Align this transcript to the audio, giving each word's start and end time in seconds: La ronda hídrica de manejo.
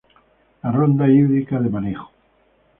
La 0.63 0.71
ronda 0.71 1.07
hídrica 1.07 1.59
de 1.59 1.69
manejo. 1.69 2.09